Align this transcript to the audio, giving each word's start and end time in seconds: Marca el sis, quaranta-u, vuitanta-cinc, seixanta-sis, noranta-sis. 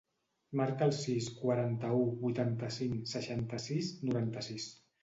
Marca 0.61 0.87
el 0.91 0.95
sis, 0.99 1.27
quaranta-u, 1.41 2.01
vuitanta-cinc, 2.25 3.05
seixanta-sis, 3.15 3.97
noranta-sis. 4.11 4.73